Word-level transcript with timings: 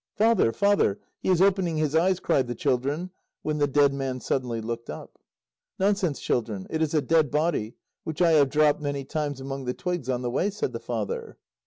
"Father, 0.15 0.51
father, 0.51 0.97
he 1.19 1.29
is 1.29 1.43
opening 1.43 1.77
his 1.77 1.95
eyes," 1.95 2.19
cried 2.19 2.47
the 2.47 2.55
children, 2.55 3.11
when 3.43 3.59
the 3.59 3.67
dead 3.67 3.93
man 3.93 4.19
suddenly 4.19 4.59
looked 4.59 4.89
up. 4.89 5.19
"Nonsense, 5.77 6.19
children, 6.19 6.65
it 6.71 6.81
is 6.81 6.95
a 6.95 7.03
dead 7.03 7.29
body, 7.29 7.75
which 8.03 8.19
I 8.19 8.31
have 8.31 8.49
dropped 8.49 8.81
many 8.81 9.05
times 9.05 9.39
among 9.39 9.65
the 9.65 9.75
twigs 9.75 10.09
on 10.09 10.23
the 10.23 10.31
way," 10.31 10.49
said 10.49 10.73
the 10.73 10.79
father. 10.79 11.37